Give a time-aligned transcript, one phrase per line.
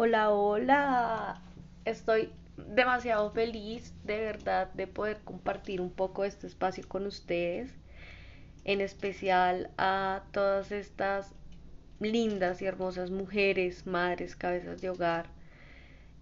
[0.00, 1.42] Hola, hola.
[1.84, 7.74] Estoy demasiado feliz de verdad de poder compartir un poco este espacio con ustedes,
[8.62, 11.32] en especial a todas estas
[11.98, 15.26] lindas y hermosas mujeres, madres, cabezas de hogar,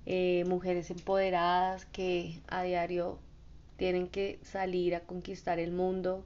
[0.07, 3.19] eh, mujeres empoderadas que a diario
[3.77, 6.25] tienen que salir a conquistar el mundo,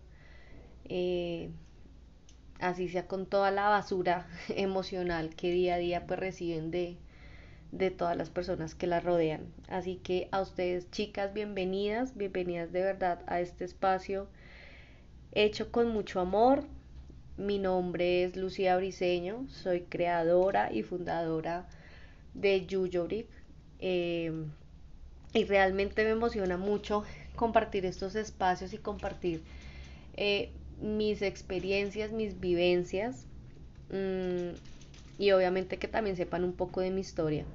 [0.85, 1.51] eh,
[2.61, 6.97] así sea con toda la basura emocional que día a día pues reciben de,
[7.73, 9.43] de todas las personas que la rodean.
[9.69, 14.29] Así que a ustedes chicas, bienvenidas, bienvenidas de verdad a este espacio
[15.33, 16.65] hecho con mucho amor.
[17.37, 21.69] Mi nombre es Lucía Briseño, soy creadora y fundadora
[22.35, 23.29] de Yuyoric
[23.79, 24.33] eh,
[25.33, 27.05] y realmente me emociona mucho
[27.37, 29.43] compartir estos espacios y compartir
[30.17, 30.51] eh,
[30.83, 33.27] mis experiencias, mis vivencias
[33.91, 34.51] mmm,
[35.19, 37.47] y obviamente que también sepan un poco de mi historia.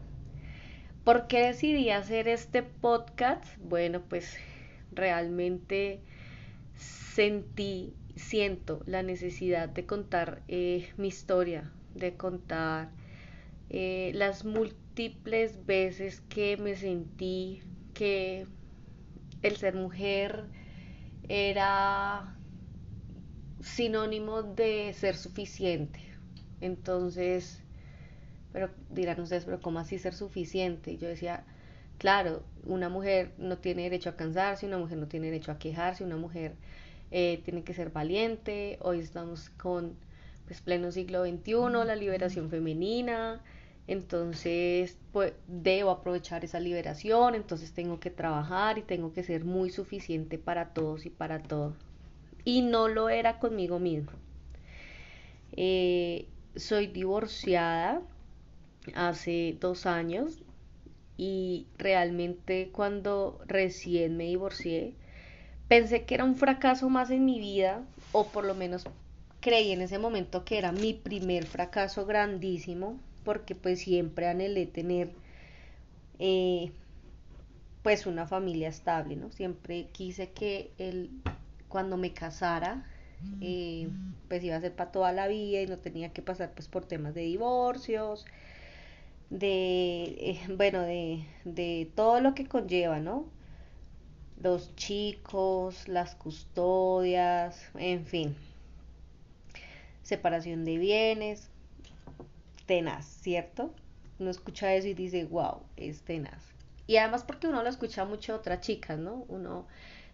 [1.06, 3.46] ¿Por qué decidí hacer este podcast?
[3.60, 4.38] Bueno, pues
[4.92, 6.00] realmente
[6.76, 12.90] sentí, siento la necesidad de contar eh, mi historia, de contar
[13.70, 17.62] eh, las múltiples veces que me sentí
[17.94, 18.48] que
[19.44, 20.46] el ser mujer
[21.30, 22.36] era
[23.62, 26.00] sinónimo de ser suficiente.
[26.62, 27.62] Entonces,
[28.56, 30.96] pero dirán ustedes, pero ¿cómo así ser suficiente?
[30.96, 31.44] Yo decía,
[31.98, 36.06] claro, una mujer no tiene derecho a cansarse, una mujer no tiene derecho a quejarse,
[36.06, 36.54] una mujer
[37.12, 38.80] eh, tiene que ser valiente.
[38.80, 39.98] Hoy estamos con
[40.48, 43.42] pues, pleno siglo XXI, la liberación femenina.
[43.88, 49.70] Entonces, pues debo aprovechar esa liberación, entonces tengo que trabajar y tengo que ser muy
[49.70, 51.74] suficiente para todos y para todo.
[52.46, 54.14] Y no lo era conmigo misma.
[55.58, 58.02] Eh, soy divorciada,
[58.94, 60.42] hace dos años
[61.18, 64.94] y realmente cuando recién me divorcié
[65.68, 68.86] pensé que era un fracaso más en mi vida o por lo menos
[69.40, 75.10] creí en ese momento que era mi primer fracaso grandísimo porque pues siempre anhelé tener
[76.20, 76.72] eh,
[77.82, 79.32] pues una familia estable, ¿no?
[79.32, 81.12] Siempre quise que él
[81.68, 82.84] cuando me casara
[83.42, 83.90] eh,
[84.28, 86.86] pues iba a ser para toda la vida y no tenía que pasar pues por
[86.86, 88.26] temas de divorcios,
[89.30, 93.26] de, eh, bueno, de, de todo lo que conlleva, ¿no?
[94.42, 98.36] Los chicos, las custodias, en fin.
[100.04, 101.50] Separación de bienes,
[102.66, 103.74] tenaz, ¿cierto?
[104.20, 106.44] Uno escucha eso y dice, wow, es tenaz.
[106.88, 109.26] Y además porque uno lo escucha mucho a otras chicas, ¿no?
[109.28, 109.66] Uno,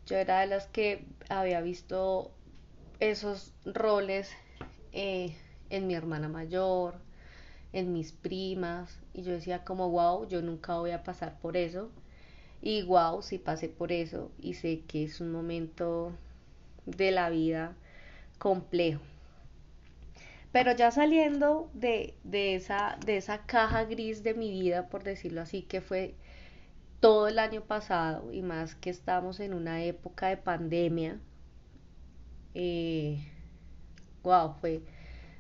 [0.06, 2.32] yo era de las que había visto
[3.00, 4.30] esos roles
[4.94, 5.36] eh,
[5.70, 6.96] en mi hermana mayor,
[7.74, 11.90] en mis primas y yo decía como wow, yo nunca voy a pasar por eso
[12.62, 16.12] y wow, si pasé por eso y sé que es un momento
[16.86, 17.76] de la vida
[18.38, 19.02] complejo.
[20.52, 25.42] Pero ya saliendo de, de, esa, de esa caja gris de mi vida, por decirlo
[25.42, 26.16] así, que fue
[27.00, 31.20] todo el año pasado y más que estamos en una época de pandemia,
[32.54, 33.26] eh,
[34.24, 34.82] wow, fue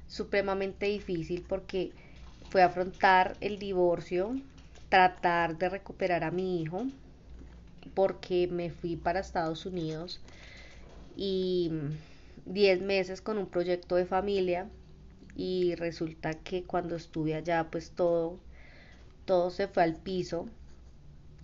[0.08, 1.92] supremamente difícil porque
[2.51, 4.35] fue afrontar el divorcio,
[4.89, 6.85] tratar de recuperar a mi hijo,
[7.94, 10.19] porque me fui para Estados Unidos
[11.16, 11.72] y
[12.45, 14.67] 10 meses con un proyecto de familia
[15.34, 18.38] y resulta que cuando estuve allá pues todo
[19.25, 20.45] todo se fue al piso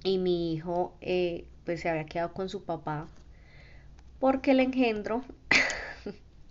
[0.03, 3.07] y mi hijo eh, pues se había quedado con su papá
[4.19, 5.24] porque el engendro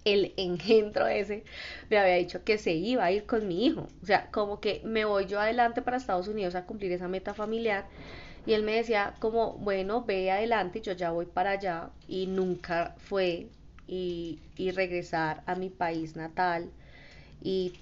[0.06, 1.44] el engendro ese
[1.90, 3.88] me había dicho que se iba a ir con mi hijo.
[4.02, 7.34] O sea, como que me voy yo adelante para Estados Unidos a cumplir esa meta
[7.34, 7.86] familiar.
[8.46, 11.90] Y él me decía como, bueno, ve adelante, yo ya voy para allá.
[12.06, 13.48] Y nunca fue
[13.88, 14.38] y,
[14.74, 16.70] regresar a mi país natal
[17.42, 17.72] y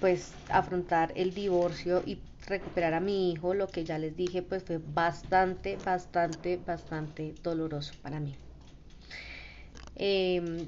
[0.00, 4.64] pues afrontar el divorcio y recuperar a mi hijo, lo que ya les dije, pues
[4.64, 8.34] fue bastante, bastante, bastante doloroso para mí.
[9.96, 10.66] Eh,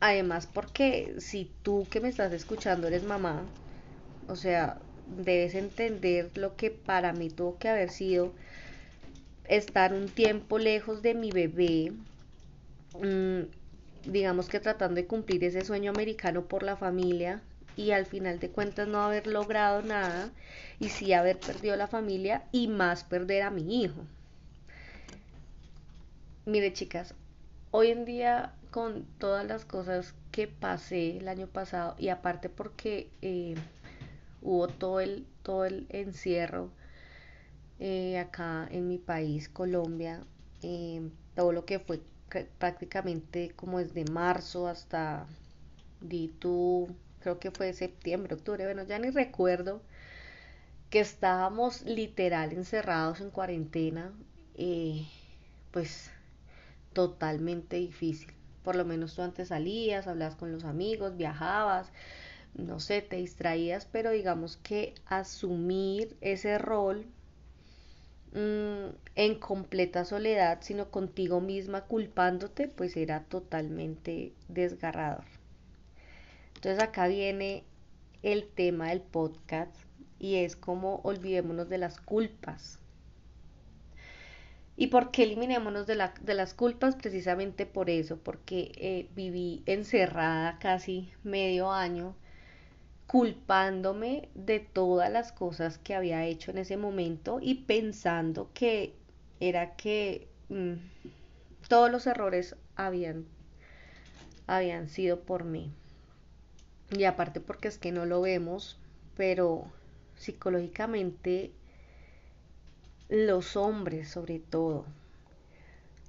[0.00, 3.50] Además, porque si tú que me estás escuchando eres mamá,
[4.28, 8.34] o sea, debes entender lo que para mí tuvo que haber sido
[9.44, 11.92] estar un tiempo lejos de mi bebé,
[12.94, 13.40] mmm,
[14.04, 17.42] digamos que tratando de cumplir ese sueño americano por la familia
[17.76, 20.32] y al final de cuentas no haber logrado nada
[20.78, 24.06] y sí haber perdido la familia y más perder a mi hijo.
[26.44, 27.14] Mire chicas,
[27.70, 33.10] hoy en día con todas las cosas que pasé el año pasado y aparte porque
[33.22, 33.54] eh,
[34.42, 36.70] hubo todo el todo el encierro
[37.78, 40.22] eh, acá en mi país, Colombia,
[40.62, 42.00] eh, todo lo que fue
[42.58, 45.26] prácticamente como desde marzo hasta
[46.00, 46.88] di tú,
[47.20, 49.82] creo que fue septiembre, octubre, bueno, ya ni recuerdo
[50.90, 54.12] que estábamos literal encerrados en cuarentena,
[54.56, 55.06] eh,
[55.70, 56.10] pues
[56.92, 58.32] totalmente difícil.
[58.62, 61.90] Por lo menos tú antes salías, hablabas con los amigos, viajabas,
[62.54, 67.06] no sé, te distraías, pero digamos que asumir ese rol
[68.32, 75.24] mm, en completa soledad, sino contigo misma culpándote, pues era totalmente desgarrador.
[76.56, 77.64] Entonces acá viene
[78.22, 79.74] el tema del podcast
[80.18, 82.78] y es como olvidémonos de las culpas.
[84.80, 86.96] ¿Y por qué eliminémonos de, de las culpas?
[86.96, 92.14] Precisamente por eso, porque eh, viví encerrada casi medio año
[93.06, 98.94] culpándome de todas las cosas que había hecho en ese momento y pensando que
[99.38, 100.76] era que mm,
[101.68, 103.26] todos los errores habían,
[104.46, 105.70] habían sido por mí.
[106.90, 108.78] Y aparte porque es que no lo vemos,
[109.14, 109.66] pero
[110.16, 111.52] psicológicamente
[113.10, 114.86] los hombres sobre todo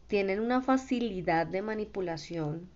[0.05, 2.69] tienen una facilidad de manipulación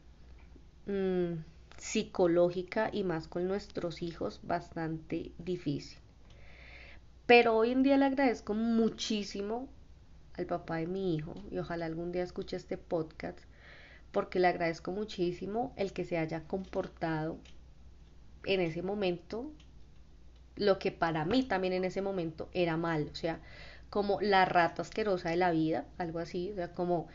[0.87, 1.33] mm,
[1.77, 5.99] psicológica y más con nuestros hijos bastante difícil.
[7.27, 9.69] Pero hoy en día le agradezco muchísimo
[10.33, 13.39] al papá de mi hijo y ojalá algún día escuche este podcast
[14.11, 17.37] porque le agradezco muchísimo el que se haya comportado
[18.43, 19.51] en ese momento
[20.55, 23.39] lo que para mí también en ese momento era mal, o sea,
[23.95, 27.07] como la rata asquerosa de la vida, algo así, o sea, como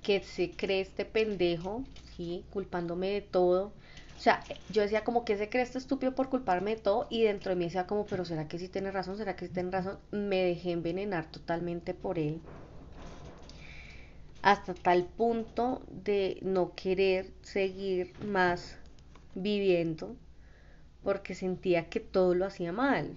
[0.00, 1.82] que se cree este pendejo,
[2.16, 2.44] ¿sí?
[2.52, 3.72] Culpándome de todo.
[4.16, 7.24] O sea, yo decía como que se cree este estúpido por culparme de todo y
[7.24, 9.16] dentro de mí decía como, pero ¿será que sí tiene razón?
[9.16, 9.98] ¿Será que sí tiene razón?
[10.12, 12.40] Me dejé envenenar totalmente por él.
[14.42, 18.76] Hasta tal punto de no querer seguir más
[19.34, 20.14] viviendo
[21.02, 23.16] porque sentía que todo lo hacía mal.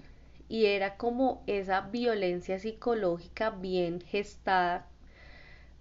[0.54, 4.86] Y era como esa violencia psicológica bien gestada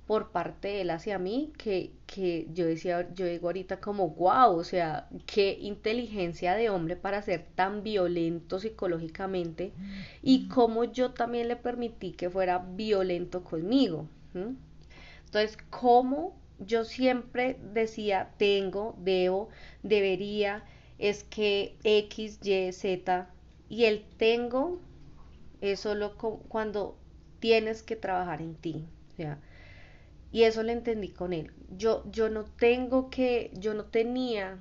[0.07, 4.57] por parte de él hacia mí, que, que yo decía, yo digo ahorita como, wow,
[4.57, 9.73] o sea, qué inteligencia de hombre para ser tan violento psicológicamente
[10.23, 14.09] y cómo yo también le permití que fuera violento conmigo.
[14.33, 19.51] Entonces, cómo yo siempre decía, tengo, debo,
[19.83, 20.65] debería,
[20.99, 23.29] es que X, Y, Z
[23.73, 24.79] y el tengo
[25.63, 26.95] es solo cuando
[27.41, 28.85] tienes que trabajar en ti.
[30.31, 31.51] y eso lo entendí con él.
[31.79, 34.59] Yo, yo no tengo que, yo no tenía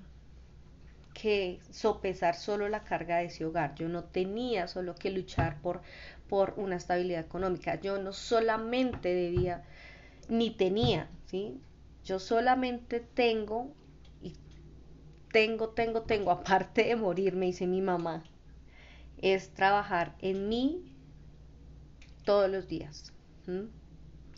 [1.13, 3.75] que sopesar solo la carga de ese hogar.
[3.75, 5.81] Yo no tenía solo que luchar por,
[6.29, 7.75] por una estabilidad económica.
[7.81, 9.63] Yo no solamente debía,
[10.29, 11.59] ni tenía, ¿sí?
[12.05, 13.75] Yo solamente tengo
[15.31, 18.23] tengo, tengo, tengo, aparte de morir, me dice mi mamá,
[19.21, 20.81] es trabajar en mí
[22.23, 23.13] todos los días.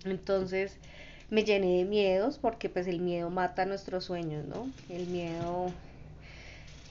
[0.05, 0.77] Entonces
[1.29, 4.69] me llené de miedos porque pues el miedo mata nuestros sueños, ¿no?
[4.89, 5.71] El miedo,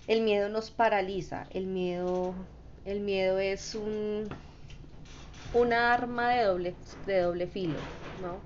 [0.08, 2.34] el miedo nos paraliza, el miedo,
[2.84, 4.28] el miedo es un,
[5.72, 6.75] arma de doble,
[7.06, 7.78] de doble filo,
[8.20, 8.40] ¿no?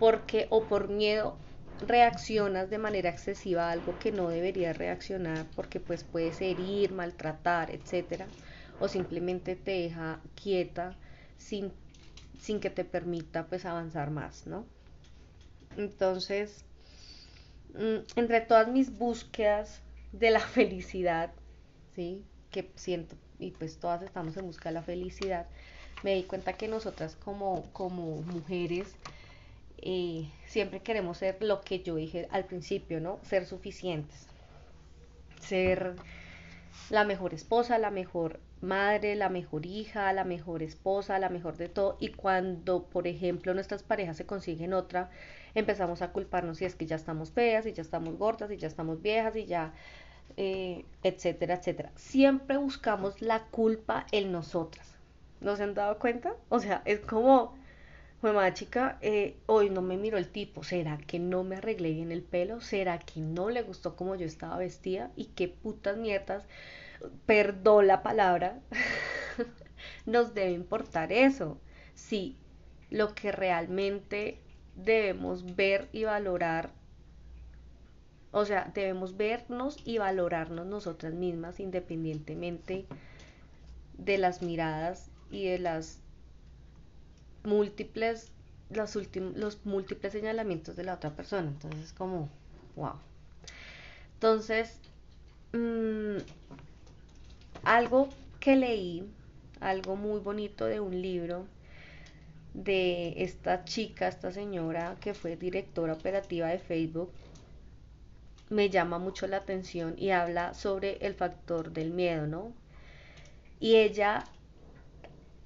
[0.00, 1.36] Porque o por miedo
[1.80, 7.70] reaccionas de manera excesiva a algo que no deberías reaccionar porque pues puedes herir, maltratar,
[7.70, 8.26] etcétera,
[8.78, 10.96] o simplemente te deja quieta
[11.36, 11.72] sin,
[12.40, 14.66] sin que te permita pues avanzar más, ¿no?
[15.76, 16.64] Entonces,
[17.74, 19.80] mm, entre todas mis búsquedas
[20.12, 21.32] de la felicidad,
[21.94, 22.24] ¿sí?
[22.50, 25.46] Que siento, y pues todas estamos en busca de la felicidad,
[26.02, 28.96] me di cuenta que nosotras como, como mujeres,
[30.46, 33.18] siempre queremos ser lo que yo dije al principio, ¿no?
[33.22, 34.26] Ser suficientes.
[35.40, 35.94] Ser
[36.90, 41.68] la mejor esposa, la mejor madre, la mejor hija, la mejor esposa, la mejor de
[41.68, 41.96] todo.
[42.00, 45.10] Y cuando, por ejemplo, nuestras parejas se consiguen otra,
[45.54, 48.68] empezamos a culparnos si es que ya estamos feas, y ya estamos gordas, y ya
[48.68, 49.72] estamos viejas, y ya,
[50.36, 51.92] eh, etcétera, etcétera.
[51.94, 54.96] Siempre buscamos la culpa en nosotras.
[55.40, 56.34] ¿No se han dado cuenta?
[56.48, 57.56] O sea, es como
[58.20, 60.64] Mamá chica, eh, hoy no me miró el tipo.
[60.64, 62.60] ¿Será que no me arreglé bien el pelo?
[62.60, 65.12] ¿Será que no le gustó como yo estaba vestida?
[65.14, 66.44] Y qué putas mierdas,
[67.26, 68.58] perdón la palabra,
[70.06, 71.60] nos debe importar eso.
[71.94, 72.36] Sí,
[72.90, 74.40] lo que realmente
[74.74, 76.72] debemos ver y valorar,
[78.32, 82.84] o sea, debemos vernos y valorarnos nosotras mismas independientemente
[83.96, 86.00] de las miradas y de las
[87.48, 88.30] múltiples
[88.70, 88.98] los,
[89.34, 91.48] los múltiples señalamientos de la otra persona.
[91.48, 92.28] Entonces, como,
[92.76, 92.94] wow.
[94.14, 94.78] Entonces,
[95.52, 96.18] mm,
[97.64, 98.08] algo
[98.40, 99.08] que leí,
[99.60, 101.46] algo muy bonito de un libro
[102.54, 107.10] de esta chica, esta señora que fue directora operativa de Facebook,
[108.50, 112.52] me llama mucho la atención y habla sobre el factor del miedo, ¿no?
[113.60, 114.24] Y ella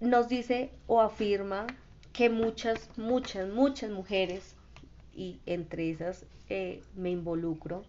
[0.00, 1.66] nos dice o afirma
[2.12, 4.54] que muchas, muchas, muchas mujeres,
[5.14, 7.85] y entre esas eh, me involucro,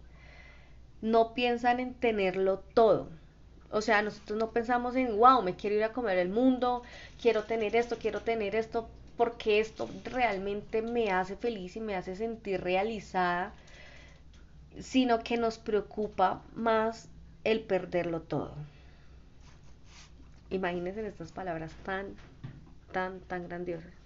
[1.02, 3.08] no piensan en tenerlo todo.
[3.70, 6.82] O sea, nosotros no pensamos en, wow, me quiero ir a comer el mundo,
[7.20, 12.16] quiero tener esto, quiero tener esto, porque esto realmente me hace feliz y me hace
[12.16, 13.52] sentir realizada,
[14.80, 17.08] sino que nos preocupa más
[17.42, 18.54] el perderlo todo.
[20.50, 22.14] Imagínense estas palabras tan,
[22.92, 24.03] tan, tan grandiosas.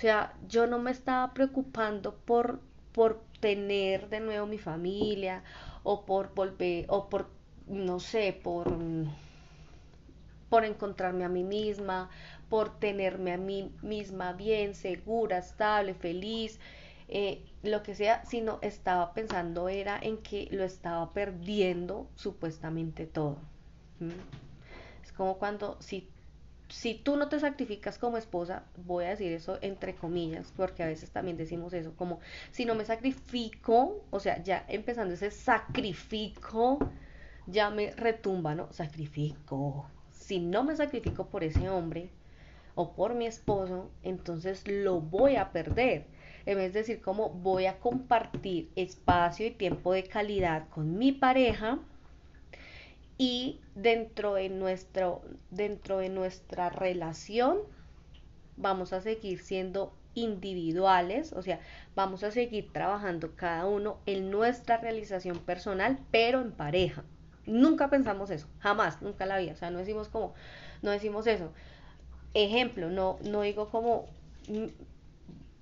[0.00, 2.58] O sea, yo no me estaba preocupando por,
[2.92, 5.44] por tener de nuevo mi familia
[5.82, 7.28] o por volver, o por,
[7.66, 8.72] no sé, por,
[10.48, 12.08] por encontrarme a mí misma,
[12.48, 16.58] por tenerme a mí misma bien, segura, estable, feliz,
[17.08, 23.36] eh, lo que sea, sino estaba pensando era en que lo estaba perdiendo supuestamente todo.
[25.04, 26.08] Es como cuando si
[26.70, 30.86] si tú no te sacrificas como esposa, voy a decir eso entre comillas, porque a
[30.86, 32.20] veces también decimos eso, como
[32.52, 36.78] si no me sacrifico, o sea, ya empezando ese sacrifico,
[37.46, 38.72] ya me retumba, ¿no?
[38.72, 39.90] Sacrifico.
[40.12, 42.10] Si no me sacrifico por ese hombre
[42.76, 46.06] o por mi esposo, entonces lo voy a perder.
[46.46, 51.12] En vez de decir como voy a compartir espacio y tiempo de calidad con mi
[51.12, 51.80] pareja,
[53.20, 57.58] y dentro de, nuestro, dentro de nuestra relación
[58.56, 61.60] vamos a seguir siendo individuales, o sea,
[61.94, 67.04] vamos a seguir trabajando cada uno en nuestra realización personal, pero en pareja.
[67.44, 70.32] Nunca pensamos eso, jamás, nunca la vida, o sea, no decimos como,
[70.80, 71.52] no decimos eso.
[72.32, 74.06] Ejemplo, no, no digo como,
[74.48, 74.68] mm,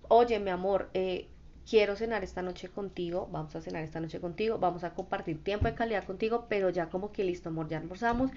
[0.06, 1.26] oye, mi amor, eh,
[1.68, 5.66] quiero cenar esta noche contigo, vamos a cenar esta noche contigo, vamos a compartir tiempo
[5.66, 8.30] de calidad contigo, pero ya como que listo, amor, ya almorzamos,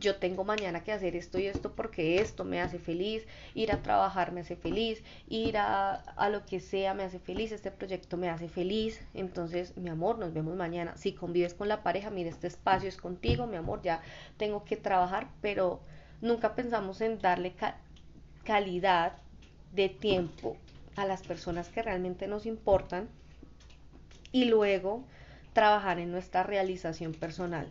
[0.00, 3.82] yo tengo mañana que hacer esto y esto porque esto me hace feliz, ir a
[3.82, 8.16] trabajar me hace feliz, ir a, a lo que sea me hace feliz, este proyecto
[8.16, 12.30] me hace feliz, entonces mi amor, nos vemos mañana, si convives con la pareja, mira,
[12.30, 14.00] este espacio es contigo, mi amor, ya
[14.38, 15.80] tengo que trabajar, pero
[16.22, 17.52] nunca pensamos en darle
[18.44, 19.12] calidad
[19.74, 20.56] de tiempo
[20.98, 23.08] a las personas que realmente nos importan
[24.32, 25.04] y luego
[25.52, 27.68] trabajar en nuestra realización personal.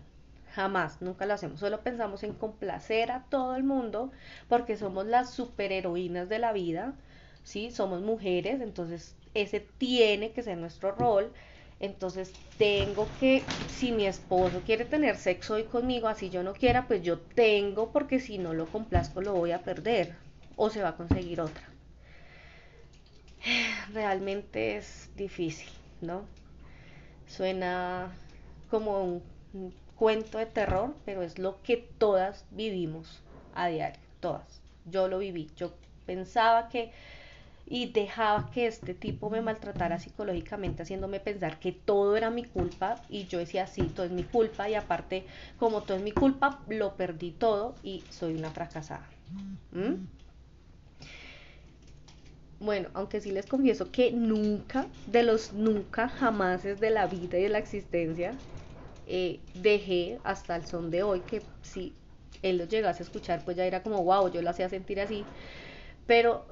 [0.53, 1.59] Jamás, nunca lo hacemos.
[1.59, 4.11] Solo pensamos en complacer a todo el mundo
[4.47, 6.93] porque somos las superheroínas de la vida,
[7.43, 7.69] ¿sí?
[7.69, 11.33] Somos mujeres, entonces ese tiene que ser nuestro rol.
[11.81, 16.87] Entonces tengo que, si mi esposo quiere tener sexo hoy conmigo, así yo no quiera,
[16.87, 20.15] pues yo tengo porque si no lo complazco lo voy a perder
[20.55, 21.66] o se va a conseguir otra
[23.93, 25.69] realmente es difícil,
[26.01, 26.25] ¿no?
[27.27, 28.11] Suena
[28.69, 29.23] como un,
[29.95, 33.21] cuento de terror, pero es lo que todas vivimos
[33.53, 34.61] a diario, todas.
[34.85, 35.73] Yo lo viví, yo
[36.05, 36.91] pensaba que
[37.69, 43.01] y dejaba que este tipo me maltratara psicológicamente, haciéndome pensar que todo era mi culpa
[43.09, 45.25] y yo decía, sí, todo es mi culpa y aparte,
[45.59, 49.05] como todo es mi culpa, lo perdí todo y soy una fracasada.
[49.73, 49.95] ¿Mm?
[52.59, 57.43] Bueno, aunque sí les confieso que nunca, de los nunca, jamás de la vida y
[57.43, 58.39] de la existencia,
[59.07, 61.95] eh, dejé hasta el son de hoy que si
[62.41, 65.27] él lo llegase a escuchar, pues ya era como, wow, yo lo hacía sentir así.
[66.07, 66.47] Pero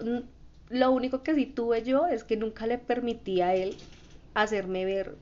[0.70, 3.80] lo único que sí tuve yo es que nunca le permití a él
[4.36, 5.18] hacerme ver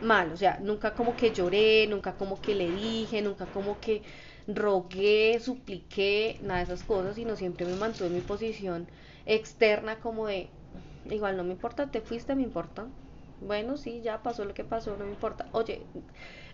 [0.00, 4.02] mal, o sea, nunca como que lloré, nunca como que le dije, nunca como que
[4.46, 8.88] rogué, supliqué, nada de esas cosas, sino siempre me mantuve en mi posición
[9.26, 10.50] externa como de,
[11.04, 12.88] igual no me importa, te fuiste, me importa.
[13.40, 15.48] Bueno, sí, ya pasó lo que pasó, no me importa.
[15.52, 15.86] Oye,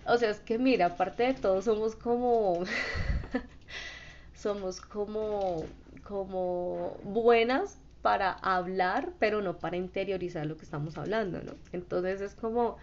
[0.06, 2.64] o sea, es que mira, aparte de todo, somos como,
[4.34, 5.70] somos como,
[6.02, 11.54] como buenas para hablar, pero no para interiorizar lo que estamos hablando, ¿no?
[11.72, 12.76] Entonces es como,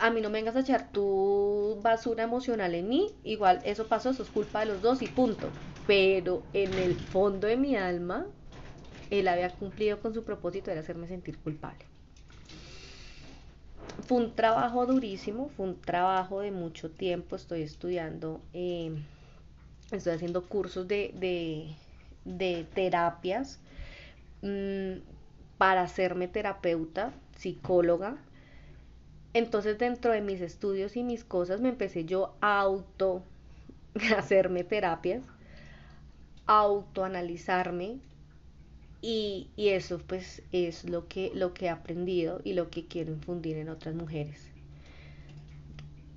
[0.00, 4.10] a mí no me vengas a echar tu basura emocional en mí, igual eso pasó,
[4.10, 5.54] eso es culpa de los dos y punto.
[5.86, 8.26] Pero en el fondo de mi alma,
[9.10, 11.84] él había cumplido con su propósito de hacerme sentir culpable.
[14.06, 18.94] Fue un trabajo durísimo, fue un trabajo de mucho tiempo, estoy estudiando eh,
[19.90, 21.74] estoy haciendo cursos de,
[22.24, 23.58] de, terapias
[24.42, 25.00] mm,
[25.58, 28.16] para hacerme terapeuta, psicóloga.
[29.32, 33.22] Entonces dentro de mis estudios y mis cosas me empecé yo a auto
[34.16, 35.22] hacerme terapias,
[36.46, 37.98] autoanalizarme
[39.02, 43.12] y, y eso pues es lo que, lo que he aprendido y lo que quiero
[43.12, 44.50] infundir en otras mujeres.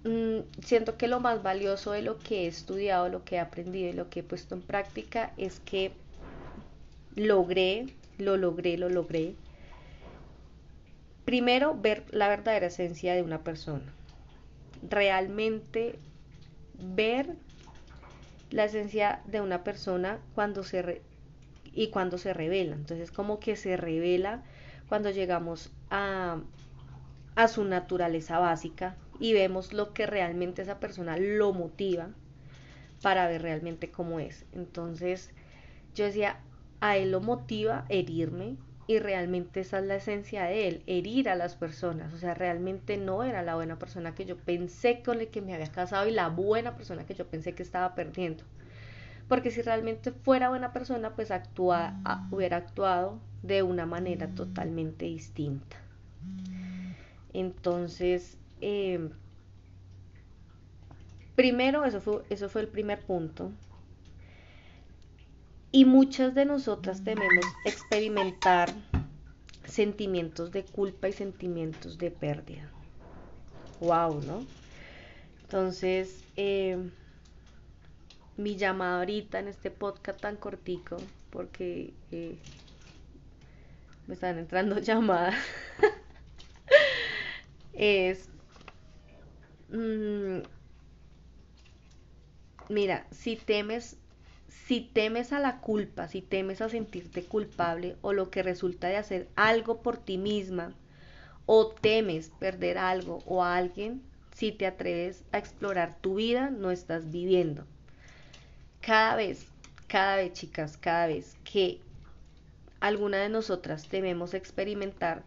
[0.03, 3.89] Mm, siento que lo más valioso de lo que he estudiado, lo que he aprendido
[3.89, 5.93] y lo que he puesto en práctica es que
[7.15, 7.87] logré,
[8.17, 9.35] lo logré, lo logré.
[11.23, 13.93] Primero, ver la verdadera esencia de una persona.
[14.89, 15.95] Realmente
[16.79, 17.35] ver
[18.51, 21.01] la esencia de una persona cuando se
[21.73, 22.75] y cuando se revela.
[22.75, 24.43] Entonces, como que se revela
[24.89, 26.39] cuando llegamos a,
[27.35, 32.09] a su naturaleza básica, y vemos lo que realmente esa persona lo motiva
[33.01, 34.45] para ver realmente cómo es.
[34.53, 35.31] Entonces
[35.95, 36.39] yo decía,
[36.81, 41.35] a él lo motiva herirme y realmente esa es la esencia de él, herir a
[41.35, 42.13] las personas.
[42.13, 45.53] O sea, realmente no era la buena persona que yo pensé con la que me
[45.53, 48.43] había casado y la buena persona que yo pensé que estaba perdiendo.
[49.33, 51.31] Porque si realmente fuera buena persona, pues
[52.31, 55.77] hubiera actuado de una manera totalmente distinta.
[57.33, 59.09] Entonces, Em,
[61.35, 63.51] primero, eso fue, eso fue el primer punto.
[65.69, 68.73] Y muchas de nosotras tememos experimentar
[69.65, 72.69] sentimientos de culpa y sentimientos de pérdida.
[73.81, 74.45] Wow, ¿no?
[75.43, 76.89] Entonces, em,
[78.37, 80.97] mi llamada ahorita en este podcast tan cortico,
[81.29, 82.37] porque eh,
[84.07, 85.35] me están entrando llamadas,
[87.73, 88.29] es
[89.73, 90.43] Mm,
[92.69, 93.97] mira, si temes,
[94.47, 98.97] si temes a la culpa, si temes a sentirte culpable o lo que resulta de
[98.97, 100.75] hacer algo por ti misma,
[101.45, 106.71] o temes perder algo o a alguien, si te atreves a explorar tu vida, no
[106.71, 107.65] estás viviendo.
[108.85, 109.47] Cada vez,
[109.87, 111.79] cada vez, chicas, cada vez que
[112.81, 115.23] alguna de nosotras tememos experimentar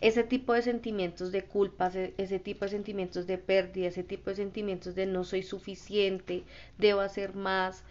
[0.00, 4.36] ese tipo de sentimientos de culpa, ese tipo de sentimientos de pérdida, ese tipo de
[4.36, 6.44] sentimientos de no soy suficiente,
[6.78, 7.84] debo hacer más,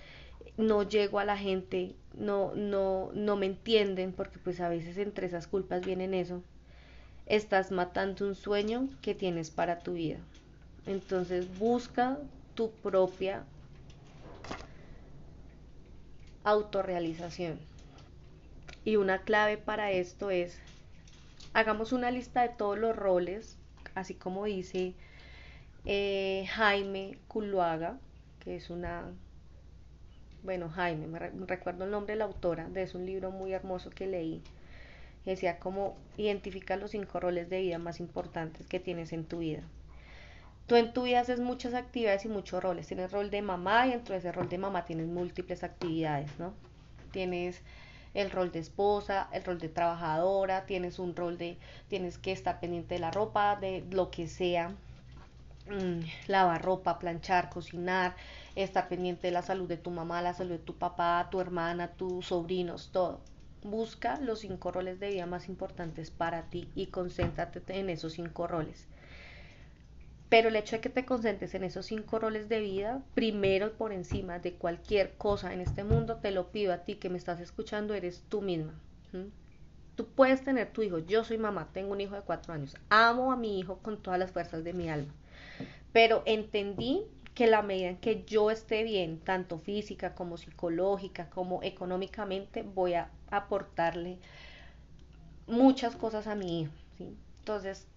[0.57, 5.27] no llego a la gente, no, no, no me entienden, porque pues a veces entre
[5.27, 6.41] esas culpas vienen eso,
[7.27, 10.17] estás matando un sueño que tienes para tu vida.
[10.87, 12.17] Entonces busca
[12.55, 13.45] tu propia
[16.45, 17.59] autorrealización.
[18.85, 20.59] Y una clave para esto es
[21.53, 23.57] hagamos una lista de todos los roles,
[23.95, 24.93] así como dice
[25.85, 27.97] eh, Jaime Culuaga,
[28.39, 29.11] que es una,
[30.43, 33.89] bueno, Jaime, me, recuerdo el nombre de la autora, de es un libro muy hermoso
[33.89, 34.43] que leí,
[35.25, 39.63] decía como identifica los cinco roles de vida más importantes que tienes en tu vida.
[40.67, 42.87] Tú en tu vida haces muchas actividades y muchos roles.
[42.87, 46.53] Tienes rol de mamá y dentro de ese rol de mamá tienes múltiples actividades, ¿no?
[47.11, 47.61] Tienes
[48.15, 52.59] el rol de esposa, el rol de trabajadora, tienes un rol de, tienes que estar
[52.59, 54.69] pendiente de la ropa, de lo que sea,
[55.67, 58.15] mm, lavar ropa, planchar, cocinar,
[58.55, 61.89] estar pendiente de la salud de tu mamá, la salud de tu papá, tu hermana,
[61.89, 63.19] tus sobrinos, todo.
[63.63, 68.47] Busca los cinco roles de vida más importantes para ti y concéntrate en esos cinco
[68.47, 68.87] roles.
[70.29, 73.93] Pero el hecho de que te concentres en esos cinco roles de vida, primero por
[73.93, 77.39] encima de cualquier cosa en este mundo, te lo pido a ti que me estás
[77.39, 78.73] escuchando, eres tú misma.
[79.95, 83.31] Tú puedes tener tu hijo, yo soy mamá, tengo un hijo de cuatro años, amo
[83.31, 85.13] a mi hijo con todas las fuerzas de mi alma,
[85.93, 91.61] pero entendí que la medida en que yo esté bien, tanto física como psicológica, como
[91.63, 94.19] económicamente, voy a aportarle
[95.47, 96.71] muchas cosas a mi hijo.
[96.97, 97.17] ¿sí?
[97.39, 97.87] Entonces,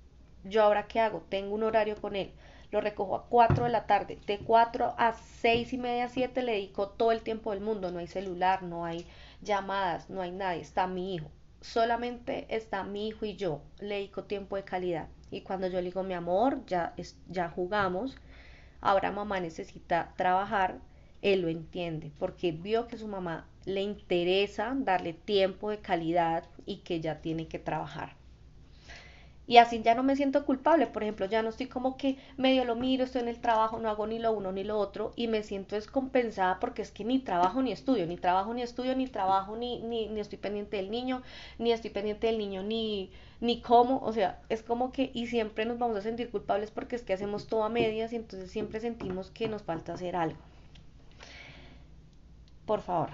[0.49, 1.25] yo ahora qué hago?
[1.29, 2.33] Tengo un horario con él.
[2.71, 4.19] Lo recojo a 4 de la tarde.
[4.27, 7.91] De 4 a 6 y media, 7 le dedico todo el tiempo del mundo.
[7.91, 9.07] No hay celular, no hay
[9.43, 10.61] llamadas, no hay nadie.
[10.61, 11.31] Está mi hijo.
[11.61, 13.63] Solamente está mi hijo y yo.
[13.81, 15.09] Le dedico tiempo de calidad.
[15.31, 16.95] Y cuando yo le digo, mi amor, ya,
[17.29, 18.17] ya jugamos.
[18.81, 20.79] Ahora mamá necesita trabajar.
[21.21, 26.77] Él lo entiende porque vio que su mamá le interesa darle tiempo de calidad y
[26.79, 28.15] que ya tiene que trabajar.
[29.49, 32.67] Y así ya no me siento culpable, por ejemplo, ya no estoy como que medio
[32.67, 35.27] lo miro, estoy en el trabajo, no hago ni lo uno ni lo otro y
[35.27, 39.07] me siento descompensada porque es que ni trabajo ni estudio, ni trabajo ni estudio, ni
[39.07, 41.23] trabajo ni, ni, ni estoy pendiente del niño,
[41.59, 45.65] ni estoy pendiente del niño ni, ni cómo, o sea, es como que y siempre
[45.65, 48.81] nos vamos a sentir culpables porque es que hacemos todo a medias y entonces siempre
[48.81, 50.37] sentimos que nos falta hacer algo.
[52.67, 53.09] por favor,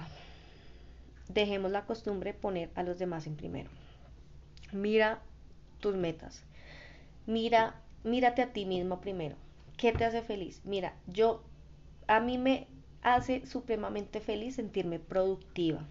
[1.29, 3.71] dejemos la costumbre de poner a los demás en primero.
[4.73, 5.21] Mira
[5.81, 6.43] tus metas.
[7.27, 9.37] Mira, mírate a ti mismo primero.
[9.77, 10.61] ¿Qué te hace feliz?
[10.65, 11.43] Mira, yo
[12.07, 12.67] a mí me
[13.03, 15.85] hace supremamente feliz sentirme productiva.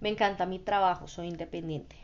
[0.00, 1.96] Me encanta mi trabajo, soy independiente.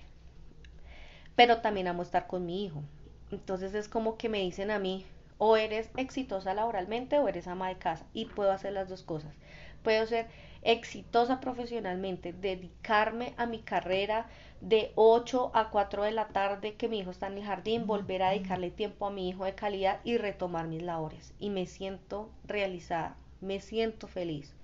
[1.37, 2.83] Pero también amo estar con mi hijo.
[3.31, 5.05] Entonces es como que me dicen a mí,
[5.39, 8.07] o eres exitosa laboralmente o eres ama de casa.
[8.13, 9.35] Y puedo hacer las dos cosas.
[9.83, 10.27] Puedo ser
[10.63, 14.29] exitosa profesionalmente, dedicarme a mi carrera
[14.61, 18.23] de 8 a 4 de la tarde que mi hijo está en el jardín, volver
[18.23, 21.35] a dedicarle tiempo a mi hijo de calidad y retomar mis labores.
[21.39, 24.55] Y me siento realizada, me siento feliz.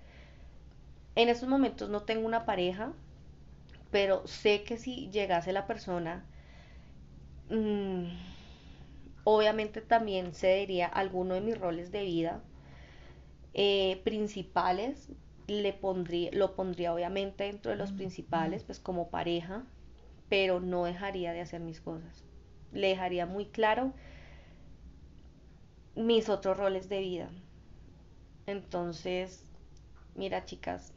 [1.16, 2.92] En estos momentos no tengo una pareja,
[3.90, 6.24] pero sé que si llegase la persona,
[7.50, 8.06] mmm,
[9.24, 12.40] obviamente también cedería alguno de mis roles de vida
[13.54, 15.08] eh, principales,
[15.46, 19.64] le pondría, lo pondría obviamente dentro de los principales, pues como pareja,
[20.28, 22.24] pero no dejaría de hacer mis cosas.
[22.72, 23.92] Le dejaría muy claro
[25.96, 27.28] mis otros roles de vida.
[28.46, 29.44] Entonces,
[30.14, 30.94] mira chicas,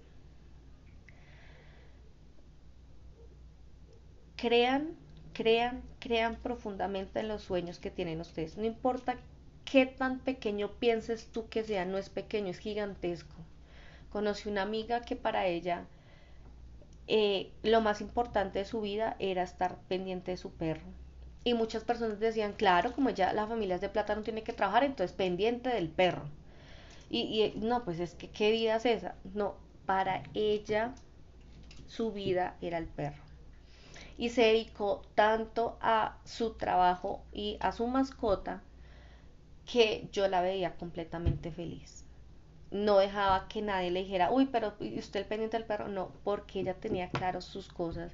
[4.36, 4.96] crean,
[5.34, 8.58] crean, crean profundamente en los sueños que tienen ustedes.
[8.58, 9.18] No importa
[9.66, 13.38] qué tan pequeño pienses tú que sea, no es pequeño, es gigantesco.
[14.10, 15.86] Conocí una amiga que para ella
[17.08, 20.88] eh, lo más importante de su vida era estar pendiente de su perro.
[21.43, 24.54] Y muchas personas decían, claro, como ya la familia es de plata no tiene que
[24.54, 26.24] trabajar, entonces pendiente del perro.
[27.10, 29.15] Y, y no, pues es que, ¿qué vida es esa?
[29.34, 30.93] No, para ella
[31.88, 33.24] su vida era el perro.
[34.17, 38.62] Y se dedicó tanto a su trabajo y a su mascota
[39.65, 42.06] que yo la veía completamente feliz.
[42.72, 46.60] No dejaba que nadie le dijera, uy, pero usted el pendiente del perro, no, porque
[46.60, 48.12] ella tenía claro sus cosas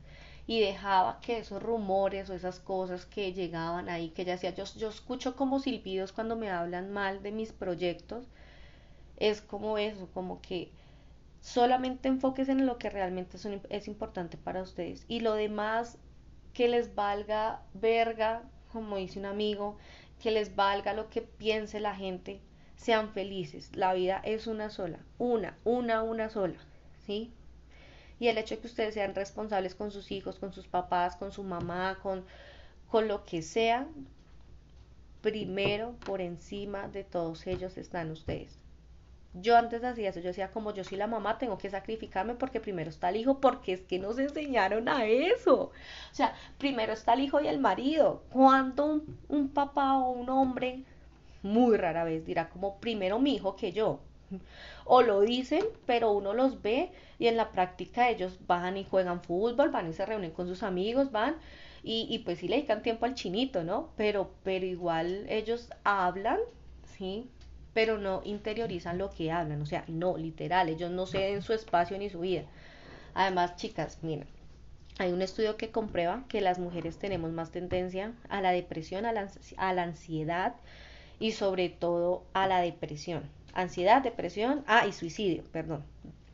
[0.48, 4.66] y dejaba que esos rumores o esas cosas que llegaban ahí, que ella decía, yo,
[4.78, 8.28] yo escucho como silbidos cuando me hablan mal de mis proyectos,
[9.18, 10.72] es como eso, como que
[11.42, 13.38] solamente enfoques en lo que realmente
[13.70, 15.06] es importante para ustedes.
[15.08, 15.98] Y lo demás
[16.54, 19.78] que les valga verga, como dice un amigo,
[20.22, 22.42] que les valga lo que piense la gente,
[22.76, 23.76] sean felices.
[23.76, 26.60] La vida es una sola, una, una, una sola,
[27.06, 27.32] ¿sí?
[28.20, 31.32] Y el hecho de que ustedes sean responsables con sus hijos, con sus papás, con
[31.32, 32.26] su mamá, con,
[32.90, 33.88] con lo que sea,
[35.22, 38.60] primero por encima de todos ellos están ustedes.
[39.34, 42.62] Yo antes hacía eso, yo decía como yo soy la mamá, tengo que sacrificarme porque
[42.62, 45.56] primero está el hijo, porque es que nos enseñaron a eso.
[45.56, 45.72] O
[46.14, 48.24] sea, primero está el hijo y el marido.
[48.32, 50.86] Cuando un, papá o un hombre,
[51.46, 54.00] muy rara vez, dirá como primero mi hijo que yo.
[54.86, 59.22] O lo dicen, pero uno los ve y en la práctica ellos van y juegan
[59.22, 61.38] fútbol, van y se reúnen con sus amigos, van
[61.84, 63.90] y, y pues sí le dedican tiempo al chinito, ¿no?
[63.96, 66.40] Pero, pero igual ellos hablan,
[66.98, 67.30] ¿sí?
[67.76, 71.98] pero no interiorizan lo que hablan, o sea, no, literal, ellos no ceden su espacio
[71.98, 72.44] ni su vida.
[73.14, 74.28] Además, chicas, miren,
[74.98, 79.12] hay un estudio que comprueba que las mujeres tenemos más tendencia a la depresión, a
[79.12, 80.56] la, a la ansiedad
[81.20, 83.24] y sobre todo a la depresión.
[83.54, 85.84] Ansiedad, depresión, ah, y suicidio, perdón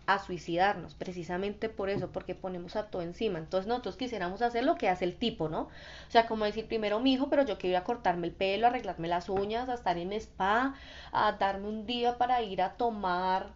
[0.07, 3.39] a suicidarnos, precisamente por eso, porque ponemos a todo encima.
[3.39, 5.61] Entonces nosotros quisiéramos hacer lo que hace el tipo, ¿no?
[5.61, 9.07] O sea, como decir primero mi hijo, pero yo quiero a cortarme el pelo, arreglarme
[9.07, 10.75] las uñas, a estar en spa,
[11.11, 13.53] a darme un día para ir a tomar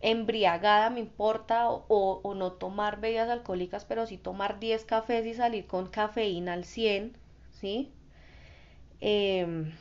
[0.00, 1.84] embriagada, me importa, o,
[2.22, 6.64] o no tomar bebidas alcohólicas, pero sí tomar 10 cafés y salir con cafeína al
[6.64, 7.16] 100,
[7.50, 7.90] ¿sí?
[9.00, 9.72] Eh,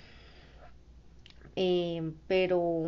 [1.55, 2.83] eh, pero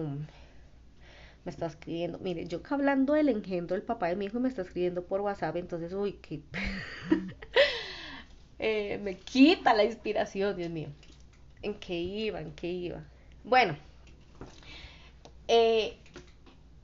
[1.46, 4.64] me está escribiendo, mire, yo hablando del engendro del papá de mi hijo me está
[4.64, 6.42] escribiendo por WhatsApp, entonces, uy, que
[8.60, 10.90] eh, me quita la inspiración, Dios mío.
[11.62, 12.42] ¿En qué iba?
[12.42, 13.04] ¿En qué iba?
[13.44, 13.78] Bueno,
[15.48, 15.98] eh,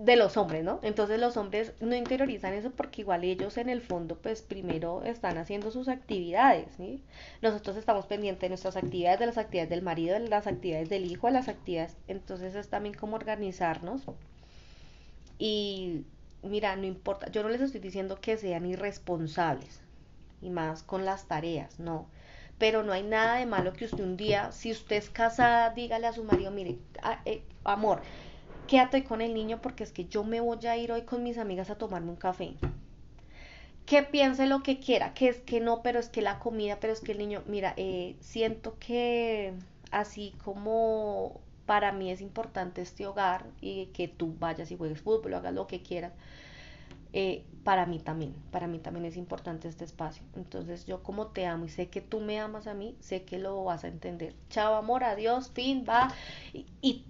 [0.04, 0.80] de los hombres, ¿no?
[0.84, 5.38] Entonces los hombres no interiorizan eso porque igual ellos en el fondo pues primero están
[5.38, 7.02] haciendo sus actividades, ¿sí?
[7.42, 11.10] Nosotros estamos pendientes de nuestras actividades, de las actividades del marido, de las actividades del
[11.10, 14.04] hijo, de las actividades, entonces es también como organizarnos
[15.39, 16.04] y
[16.44, 19.82] mira, no importa, yo no les estoy diciendo que sean irresponsables,
[20.42, 22.08] y más con las tareas, no.
[22.60, 26.08] Pero no hay nada de malo que usted un día, si usted es casada, dígale
[26.08, 26.78] a su marido, mire,
[27.26, 28.02] eh, amor,
[28.67, 31.38] quédate con el niño porque es que yo me voy a ir hoy con mis
[31.38, 32.54] amigas a tomarme un café.
[33.86, 36.93] Que piense lo que quiera, que es que no, pero es que la comida, pero
[36.93, 39.54] es que el niño, mira, eh, siento que
[39.91, 45.34] así como para mí es importante este hogar y que tú vayas y juegues fútbol
[45.34, 46.13] hagas lo que quieras.
[47.15, 50.23] Eh, para mí también, para mí también es importante este espacio.
[50.36, 53.38] Entonces yo como te amo y sé que tú me amas a mí, sé que
[53.38, 54.34] lo vas a entender.
[54.49, 56.12] Chao amor, adiós, fin, va.
[56.82, 57.06] Y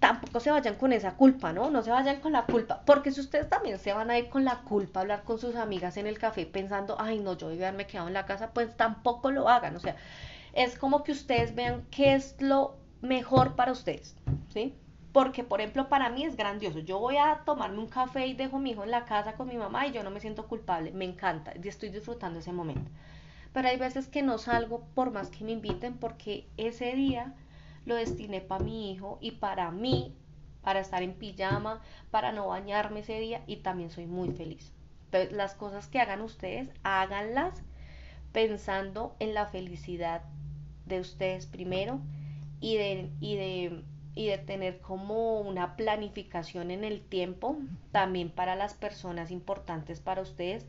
[0.00, 1.70] tampoco se vayan con esa culpa, ¿no?
[1.70, 4.44] No se vayan con la culpa, porque si ustedes también se van a ir con
[4.44, 7.62] la culpa a hablar con sus amigas en el café pensando, ay no, yo debí
[7.62, 9.96] haberme quedado en la casa, pues tampoco lo hagan, o sea,
[10.52, 14.16] es como que ustedes vean qué es lo mejor para ustedes,
[14.48, 14.74] ¿sí?
[15.12, 16.78] Porque, por ejemplo, para mí es grandioso.
[16.78, 19.46] Yo voy a tomarme un café y dejo a mi hijo en la casa con
[19.46, 20.90] mi mamá y yo no me siento culpable.
[20.92, 22.90] Me encanta y estoy disfrutando ese momento.
[23.52, 27.34] Pero hay veces que no salgo por más que me inviten porque ese día
[27.84, 30.14] lo destiné para mi hijo y para mí,
[30.62, 34.72] para estar en pijama, para no bañarme ese día y también soy muy feliz.
[35.06, 37.62] Entonces, las cosas que hagan ustedes, háganlas
[38.32, 40.22] pensando en la felicidad
[40.86, 42.00] de ustedes primero
[42.60, 43.82] y de, y de,
[44.14, 47.58] y de tener como una planificación en el tiempo
[47.90, 50.66] también para las personas importantes para ustedes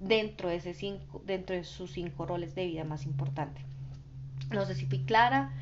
[0.00, 3.64] dentro de, ese cinco, dentro de sus cinco roles de vida más importantes.
[4.50, 5.52] No sé si fui clara.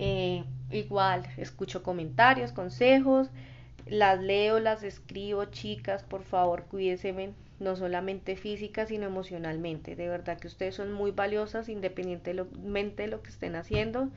[0.00, 3.30] Eh, igual escucho comentarios, consejos,
[3.84, 9.96] las leo, las escribo, chicas, por favor, cuídense, no solamente física, sino emocionalmente.
[9.96, 14.08] De verdad que ustedes son muy valiosas independientemente de lo que estén haciendo.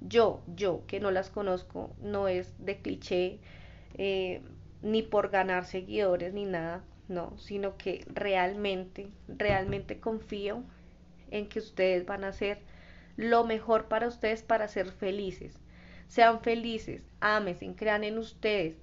[0.00, 3.40] Yo, yo, que no las conozco, no es de cliché,
[3.94, 4.40] eh,
[4.82, 10.62] ni por ganar seguidores, ni nada, no, sino que realmente, realmente confío
[11.32, 12.58] en que ustedes van a hacer
[13.16, 15.58] lo mejor para ustedes para ser felices.
[16.08, 18.76] Sean felices, amen, crean en ustedes.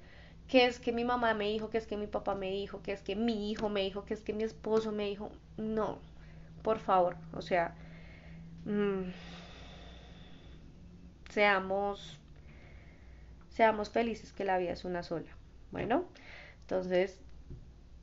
[0.48, 2.92] Que es que mi mamá me dijo, que es que mi papá me dijo, que
[2.92, 5.32] es que mi hijo me dijo, que es que mi esposo me dijo.
[5.58, 6.00] No,
[6.62, 7.74] por favor, o sea,
[8.66, 9.12] mmm,
[11.30, 12.20] seamos,
[13.50, 15.30] seamos felices, que la vida es una sola.
[15.72, 16.06] Bueno,
[16.62, 17.22] entonces,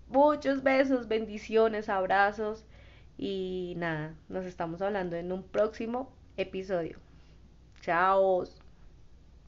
[0.09, 2.64] muchos besos, bendiciones, abrazos
[3.19, 6.96] y nada, nos estamos hablando en un próximo episodio.
[7.83, 8.44] Chao.